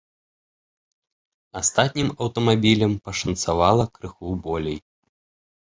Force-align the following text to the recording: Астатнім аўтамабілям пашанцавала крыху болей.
Астатнім 1.61 2.09
аўтамабілям 2.23 2.97
пашанцавала 3.11 3.89
крыху 4.01 4.29
болей. 4.51 4.79